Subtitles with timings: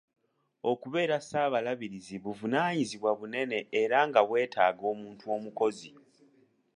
[0.71, 5.91] Okubeera Ssaabalabirizi buvunaanyizibwa bunene era nga bwetaaga omuntu omukozi.